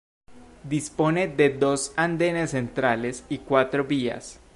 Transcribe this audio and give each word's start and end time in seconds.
Dispone 0.63 1.27
de 1.27 1.51
dos 1.51 1.93
andenes 1.95 2.49
centrales 2.49 3.23
y 3.29 3.37
de 3.37 3.43
cuatro 3.43 3.83
vías. 3.83 4.39